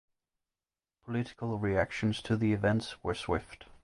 Political 1.05 1.59
reactions 1.59 2.23
to 2.23 2.35
the 2.35 2.53
events 2.53 3.03
were 3.03 3.13
swift. 3.13 3.65